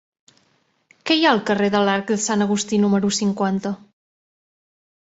[1.09, 3.79] Què hi ha al carrer de l'Arc de Sant Agustí número cinquanta?